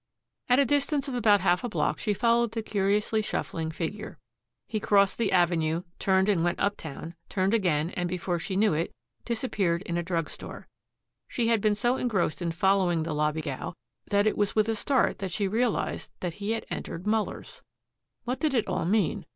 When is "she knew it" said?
8.39-8.95